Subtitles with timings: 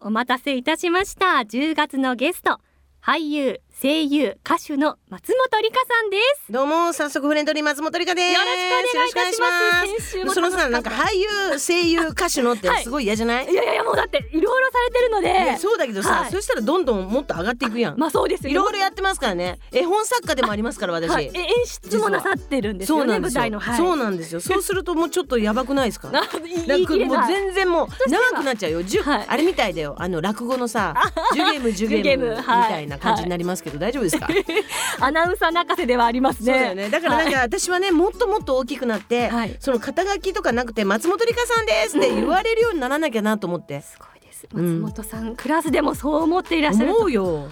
[0.00, 1.26] お待たせいたしました。
[1.44, 2.60] 10月のゲスト
[3.00, 6.50] 俳優声優歌手の松本里香さんです。
[6.52, 8.32] どうも早速フレンドリー松本里香です。
[8.32, 9.46] よろしくお願いいたします。
[9.46, 10.34] よろしくお願いします。
[10.34, 11.16] そのさなんか俳
[11.52, 16.30] 優声優歌手のってすごい嫌じゃない、 いやいやもうだっていろいろされてるので、ね、そうだけどさ、はい。
[16.32, 17.96] そしたらどんどんもっと上がっていくやん。
[17.96, 18.50] まあそうですよ。
[18.50, 19.60] いろいろやってますからね。
[19.70, 24.40] 絵本作家でもありますから私、はい、え演出もなさってるんですよねそうなんですよ、舞台の、はい、そうなんですよ。
[24.40, 26.10] そうするともうちょっとやばくないですか？
[26.10, 26.22] な
[26.66, 29.26] なんかもう全然もう長くなっちゃうよ、はい。
[29.28, 29.94] あれみたいだよ。
[30.00, 30.94] あの落語のさ
[31.32, 32.68] 「ジュゲームジュゲームーム」みはい。
[32.72, 34.28] たいな感じになりますけど、大丈夫ですか？
[35.04, 36.52] アナウンサー泣かせではありますね。
[36.52, 36.88] そうだよね。
[36.88, 39.56] だからなんか私はねもっともっと大きくなって、はい。
[39.60, 44.46] その肩書きとかなくて松本里香さんですって言われるようにならなきゃなと思って、すごいです。
[44.54, 46.96] うん松本さん、クラスでもそう思っていらっしゃると。
[46.96, 47.34] 思うよ。
[47.34, 47.48] は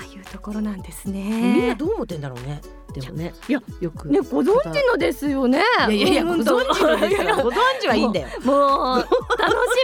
[0.00, 2.60] あいうところなんですみんなねどう思ってんだろうね
[2.94, 5.62] でもねいやよくねご存知のですよね。
[5.90, 7.36] いやいやいやごうん存知のですよ。
[7.36, 8.28] ご存知はいいんだよ。
[8.44, 9.08] もう楽し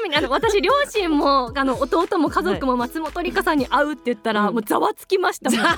[0.02, 0.08] み。
[0.10, 4.54] にあの私両親もあの弟も家族も松本里香さんに会うって言ったら、うん。
[4.54, 5.60] もうざわつきましたもん。
[5.60, 5.76] 山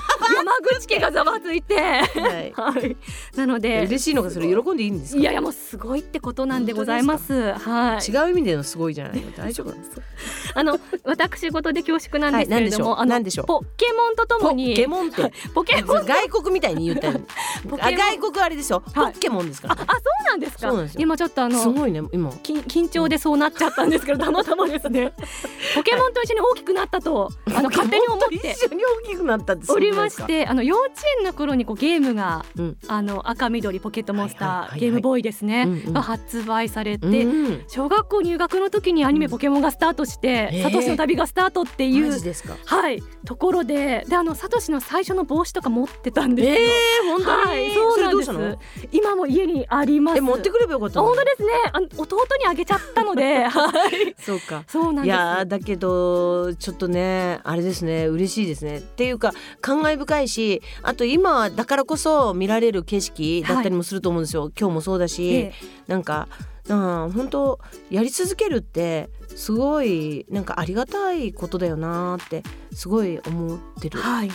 [0.79, 1.75] 口家がざわついて。
[1.75, 2.53] はい。
[2.55, 2.97] はい。
[3.35, 5.19] なので嬉しいのかそれ喜んでいいんですか？
[5.19, 7.53] いやいやもうすごいってことなんでございます。
[7.53, 8.11] はい。
[8.11, 9.73] 違う意味でのすごいじゃないの大丈夫
[10.55, 13.45] あの私事で恐縮なんですけれども、はい何でしょう？
[13.47, 15.31] あのポケモンとともポにケモンって。
[15.53, 17.16] ポケモン外国みたいに言った
[17.65, 19.13] 外国あれですよポはい。
[19.13, 19.81] ッケモンですからね。
[19.87, 20.99] ああそうなんですですよ。
[20.99, 22.31] 今ちょっとあのすごいね今。
[22.43, 25.13] き緊張でそうなっちゃったんですけどたまたまですね。
[25.75, 28.35] ポケモンと一緒に大きくなったとあの勝手に思って。
[28.35, 32.77] 一緒に大きくなったってすおりましてあの幼稚園の頃にこうゲームが、うん。
[32.87, 34.79] あの赤緑ポケットモンスター、はいはいはいはい。
[34.79, 35.93] ゲームボーイですね、うんうん。
[35.93, 40.63] が発売されて、うん小学校入学の時にアニメうんポケモンがスタートして、へー。
[40.63, 42.55] サトシの旅がスタートっていうマジですか？
[42.65, 46.55] はいところでであのサトシの最初の帽子とか持ってたんですよ。
[46.55, 48.87] えー、本当に、はい、そうなんです。
[48.91, 50.17] 今も家にあります。
[50.17, 51.49] たのえ持ってくればよかった本当ですね。
[51.73, 54.15] あの弟にあげちゃったので、 はい。
[54.19, 55.05] そうかそうなんです。
[55.05, 65.53] いやーだけどちょっとねあれですね嬉しいですねっていうか感慨深いしあと今だからこそ見られる景色だったりもすると思うんですよ、今日もそうだし、ええ
[65.87, 66.27] なんか
[66.69, 67.59] うん本当
[67.89, 72.43] やり続けるってすごいなんかありがたいことだよなーって
[72.73, 73.99] すごい思ってる。
[73.99, 74.29] はい。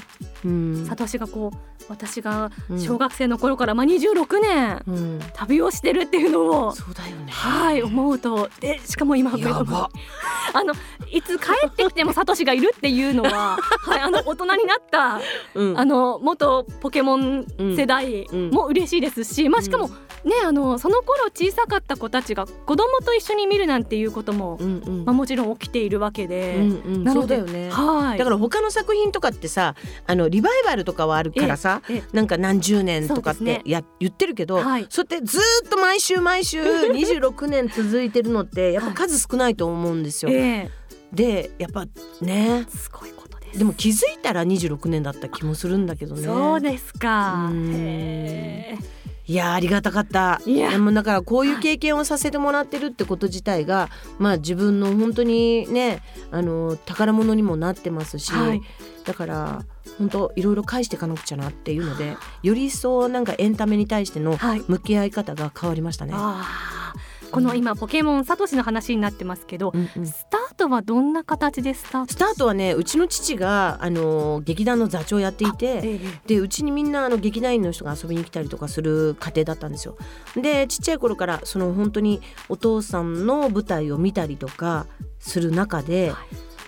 [0.44, 6.72] うんサトシがこう私がうん小学生の頃から、まあ26年うん、旅をしてるっていうのを。
[6.72, 7.32] そうだよね。
[7.32, 9.90] はい思うとでしかも今やば。
[10.54, 10.74] あの
[11.10, 15.20] いつ帰ってきてもサトシがいるっていうのは はいあの大人になった
[15.54, 19.90] うんあの元ポケモン世代うんも嬉しいですし、まあしかも
[20.24, 25.04] ねあのその頃小さかった子たちが子供と一緒に見るなんていうことも、うんうん。
[25.04, 27.04] まあもちろん起きているわけで、うんうん。
[27.04, 27.70] なのでそうだよね。
[27.70, 28.18] はい。
[28.18, 29.74] だから他の作品とかってさ
[30.06, 34.86] あのリバイバルとかはあるからさ、ええなんか何十年とかってや、言ってるけど、はい。
[34.88, 40.30] そうやってずーっと毎週毎週 26年続いてるのってやっぱ数少ないと思うんですよ。
[40.32, 40.70] え
[41.12, 41.84] でやっぱ
[42.20, 42.66] ね。
[42.68, 43.58] えすごいことです。
[43.58, 46.22] でも気づいたら26年だった気もするんだけどね。
[46.22, 47.48] そうですか。
[47.50, 47.72] うん。
[47.74, 49.01] へえ
[49.32, 53.88] いやーありがたかったいやでもだからこういう経験をさせてもらってるってこと自体が
[54.18, 58.60] まあ自分の本当にねあの宝物にもなってますし、はい
[59.04, 59.64] だから
[59.98, 64.62] 本当いろいろ返していかなくちゃなっていうのでより一層なんかエンタメに対してのはい。
[64.68, 66.12] 向き合い方が変わりましたね。
[66.14, 70.06] ああこの今ポケモンサトシの話になってますけど、うんうん。
[70.06, 79.96] スタートはどんな形でスタートスタートはねうちの父があの劇団の座長をやっていてええでうちにみんなあの劇団員の人が遊びに来たりとかする家庭だったんですよ。
[80.36, 84.86] でちっちゃい頃からその本当にお父さんの舞台を見たりとか
[85.18, 86.12] する中で、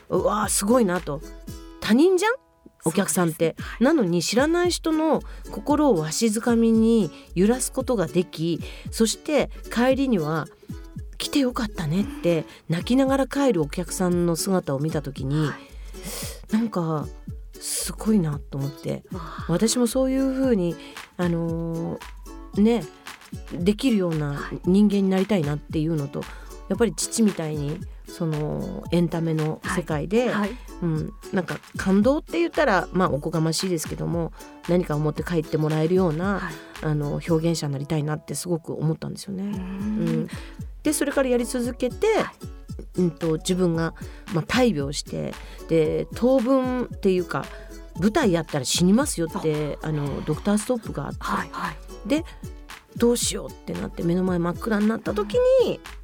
[0.08, 1.20] うわーすごいなと。
[1.80, 2.32] 他人じゃん？
[2.84, 10.46] お客さんって、なのに知らない人の心をわしづかみに揺らすことができそして帰りには
[11.18, 15.50] 来てよかったねって泣きながら帰るお客さんの姿を見た時に、
[16.50, 17.06] なんか
[17.52, 19.02] すごいなと思って。
[19.48, 20.76] 私もそういう風に
[21.16, 22.84] あのーね
[23.52, 26.20] できるような人間になりたいなっていうのと
[26.68, 27.80] やっぱり父みたいに
[28.14, 30.50] そのエンタメの世界で、はい。
[30.82, 34.32] うん、なんか感動って言ったらまあおこがましいですけども
[34.68, 36.54] 何かを持って帰ってもらえるような、はい。
[36.82, 39.42] あの表現者になりたいなってすごく思ったんですようね。
[39.42, 39.50] うん。
[40.24, 40.28] ん。
[40.84, 42.06] でそれからやり続けて、
[42.98, 43.94] うん、と自分が、
[44.32, 45.34] まあ、大病して
[45.68, 47.44] で当分っていうか
[47.98, 52.08] 舞台やったら死にますよってあのドクターストップがあって、はいはい。
[52.08, 52.24] で
[52.96, 55.34] どうしようってなって目の前真っ暗になった時
[55.64, 55.80] に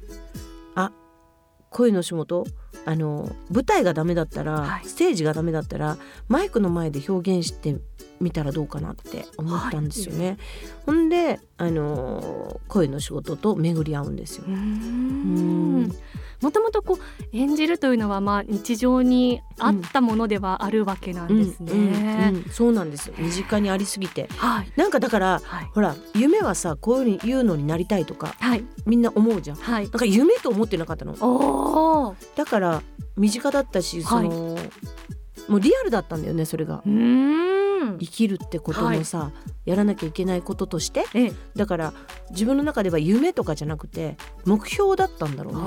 [1.71, 2.45] 声の仕事
[2.85, 4.85] あの舞台がダメだったら、はい。
[4.85, 5.97] ステージがダメだったら
[6.27, 7.77] マイクの前で表現して
[8.21, 10.37] みたらどうかなって思ったんですよね。
[10.85, 14.45] ほんであの声の仕事と巡り合うんですよ。
[14.47, 15.91] うん。
[16.41, 21.71] もともとこう演じるというのはまあ日常にあったものではあるわけなんですね。
[21.71, 22.51] うんうんうん。
[22.51, 23.15] そうなんですよ。
[23.17, 24.27] 身近にありすぎて。
[24.37, 24.71] はい。
[24.75, 25.69] なんかだからはい。
[25.73, 28.63] ほら夢はさこういうふうに言うのになりたいとかはい。
[28.85, 29.57] みんな思うじゃん。
[29.57, 29.83] はい。
[29.83, 31.15] なんか夢と思ってなかったの。
[31.21, 32.81] おおだから
[33.17, 34.57] 身近だったしその、
[35.47, 36.81] もうリアルだったんだよねそれが。
[36.85, 37.50] うーん
[37.99, 39.31] 生きるってことのさ、
[39.65, 41.33] やらなきゃいけないこととしてええ。
[41.55, 41.93] だから
[42.31, 45.61] 自分の中では夢とかじゃなくて目標だったんだろうね。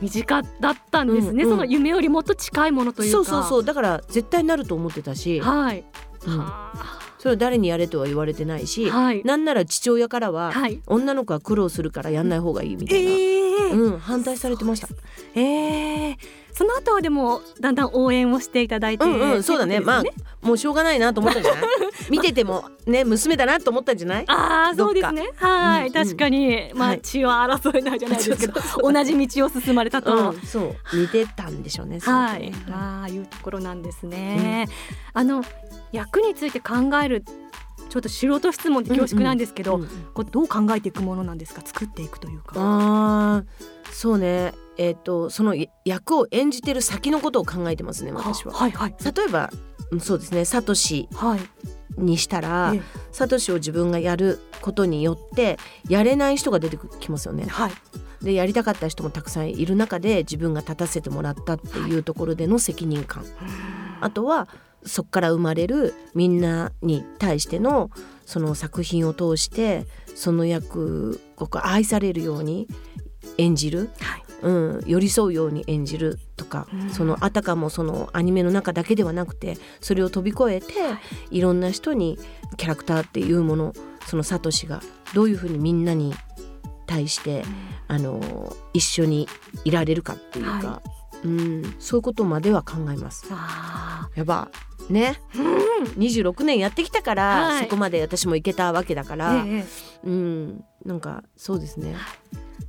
[0.00, 1.56] 身近だったんですね、うんうん。
[1.56, 3.16] その夢よりもっと近いものというか。
[3.16, 3.64] そうそうそう。
[3.64, 5.84] だから絶対なると思ってたし、はい、
[6.26, 6.38] うん。
[6.38, 6.72] は
[7.18, 9.22] それは誰にやれとは言われてないし、あはい。
[9.24, 10.82] なんなら父親からは、はい。
[10.86, 14.88] 女の子は苦労するからやんない方がいいみたいな、ええうん、反対されてました。
[15.34, 16.18] ええ
[16.56, 21.64] その後はでもだんだん応援をしていただいて、うんうんそうだねってことですよもうしょうがないなと思ったんじゃない？
[22.10, 24.24] 見ててもね娘だなと思ったんじゃない？
[24.28, 25.28] ああそうですね。
[25.36, 26.70] はい、うん確かに。
[26.74, 30.96] まあ、はい血は争えないじゃないですけどそうそうそう同じ道を進まれたと、うん、そう。
[30.96, 32.52] 似てたんでしょうねはい。
[32.70, 34.68] ああいうところなんですね、
[35.12, 35.42] あの
[35.92, 37.24] 役について考える
[37.88, 41.62] ちょっと素人質問で恐縮なんですけど、うんうんこれどう考えていくものなんですか？
[41.64, 42.54] 作っていくというか。
[42.56, 45.54] あーそうねえっ、とその
[45.84, 48.52] 役を演じてる先のことを考えてますね私は。
[48.52, 48.94] はいはい。
[49.04, 49.50] 例えば
[49.90, 51.40] うんそうですねサトシはい。
[51.96, 52.82] にしたらええ。
[53.12, 57.46] サトシを自分がやることによってやれない人が出てきますよね。
[57.46, 57.72] はい。
[58.22, 63.24] でやりたかった人もたくさんいる中で自分が立たせてもらったっていうところでの責任感。
[64.00, 64.48] あとは
[64.84, 67.90] そこから生まれるみんなに対しての
[68.26, 72.66] その作品を通してその役を愛されるように
[73.38, 76.90] 演じる、はいうん、寄り添うように演じるとか、うん。
[76.90, 80.74] そのあたかもそのアニメの中だけではなくてそれを飛び越えて、
[81.30, 82.18] い、ろんな人に
[82.58, 83.72] キャラクターっていうもの
[84.06, 84.82] そのサトシが
[85.14, 86.14] どういうふうにみんなに
[86.86, 87.42] 対して
[87.88, 89.28] あの一緒に
[89.64, 90.82] いられるかっていうか、は
[91.24, 93.26] うん、そういうことまでは考えます。
[93.30, 94.10] あ。
[94.14, 94.50] やば。
[94.90, 95.18] ね。
[95.34, 95.64] ーうん
[95.96, 97.64] 26年やってきたから、はい。
[97.64, 99.64] そこまで私も行けたわけだから、ええ。
[100.04, 101.96] うんなんかそうですね、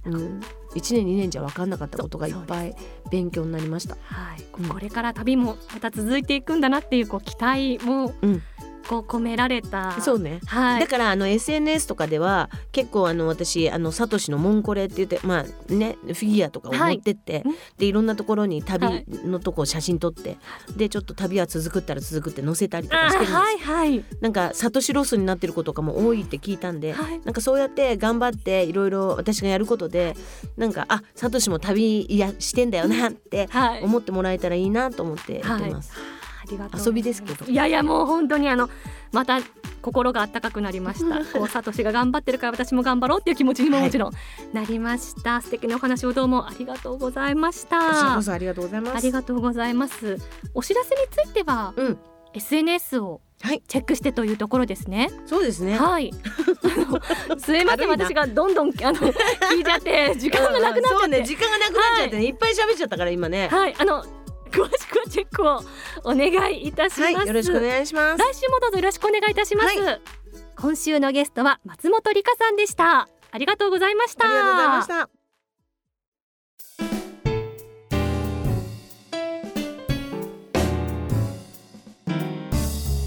[0.06, 0.42] うん、
[0.76, 2.76] 1年2年じゃ分かんなかったことがいっぱい
[3.10, 3.98] 勉強になりました。
[4.04, 4.70] はい、こうん。
[4.70, 8.42] これから旅もまた続いていくんだなっていうこう期待もうん
[8.88, 10.40] こう込められた、そうね。
[10.46, 10.82] はい。
[10.82, 17.56] だからあの SNS とかでは結構あの私あのサトシのモンコレって言ってまあねフィギュアとかを持ってって、うん。
[17.78, 19.06] でいろんなところに旅はい。
[19.26, 20.38] のとこを写真撮って、
[20.76, 23.34] でちょっと旅は続くったら続くって載せたりとあかしてるんです。
[23.34, 24.06] よはいはい。
[24.22, 27.20] なんかサトシロスになってる子とかも多いって聞いたんで、はい。
[27.26, 30.16] なんかそうやって頑張っていろいろ私がやることで
[30.58, 33.84] なんかあサトシも旅いやしてんだよなってはい。
[33.84, 35.54] 思ってもらえたらいいなと思ってやってます。
[35.54, 35.72] ありがとうござい。
[35.74, 36.15] ます
[36.86, 37.46] 遊びですけど。
[37.46, 38.70] いやいやもう本当にあの
[39.12, 39.40] また
[39.82, 41.26] 心が温かくなりました。
[41.38, 44.12] こうサトシが頑張ってるから私も頑張ろうっていう気持ちにももちろん
[44.54, 48.16] なりました、素敵なお話をどうもありがとうございました。
[48.16, 48.98] ありがとうございます。
[48.98, 50.18] ありがとうございます。
[50.54, 51.98] お知らせについては、うん。
[52.34, 53.62] SNS をはい。
[53.68, 55.12] チェックしてというところですね。
[55.26, 55.78] そうですね。
[55.78, 56.12] はい。
[57.38, 57.90] すいません。
[57.90, 61.24] 私がどんどんあの聞いちゃって時間がなくなっちゃって、そうね。
[61.24, 63.50] 時間がなくなっちゃってね、い、っぱい喋っちゃったから今ね。
[63.50, 63.76] はい。
[63.78, 64.06] あの
[64.56, 65.62] 詳しくはチェックを
[66.04, 67.14] お願いいたします。
[67.14, 68.24] はいよろしくお願いします。
[68.24, 69.78] 来週もどうぞよろしくお願いいたします。
[69.78, 70.00] は
[70.56, 73.10] 今週のゲストは松本理香さんでした。
[73.32, 74.26] ありがとうございました。
[74.26, 75.10] ありがとうございました。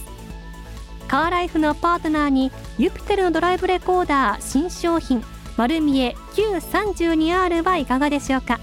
[1.08, 5.24] カーライフのパートナーにユピテルのドライブレコーダー新商品
[5.56, 8.60] 丸見え Q32R はいかがでしょうか。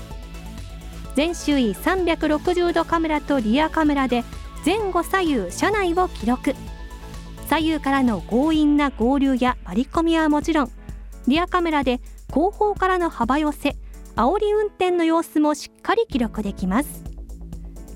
[1.15, 4.23] 全周囲360度カメラとリアカメラで
[4.65, 6.53] 前後左右車内を記録。
[7.55, 10.71] 左右からの強引な合流や割り込みはもちろん
[11.25, 13.77] リアカメラで後方からの幅寄せ
[14.17, 17.05] 煽り運転の様子もしっかり記録できます。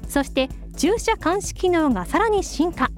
[0.08, 0.48] そして
[0.78, 2.90] 駐車監視機能がさらに進化。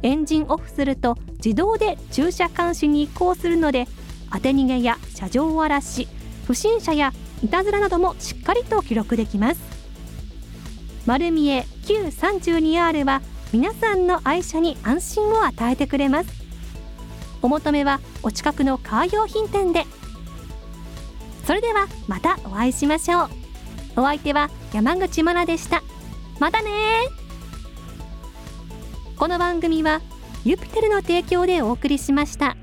[0.00, 3.86] エンジンオフすると自動で駐車監視に移行するので
[4.32, 6.08] 当て逃げや車上荒らし
[6.46, 9.60] 不審者やいたずらなどもしっかりと記録できます。
[11.04, 13.20] 丸見え Q32R は
[13.52, 16.30] 皆さんの愛車に安心を与えてくれます。
[17.40, 19.86] お求めはお近くのカー用品店で。
[21.46, 23.30] それではまたお会いしましょう。
[23.96, 25.82] お相手は山口真奈でした。
[26.38, 26.70] またね
[29.16, 30.00] この番組は
[30.44, 32.56] ユピテルの提供でお送りしました。